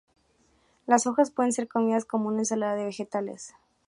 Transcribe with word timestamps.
Las 0.87 1.05
hojas 1.05 1.29
pueden 1.29 1.51
ser 1.53 1.67
comidas 1.67 2.05
como 2.05 2.29
una 2.29 2.39
ensalada 2.39 2.73
de 2.73 2.85
vegetales. 2.85 3.53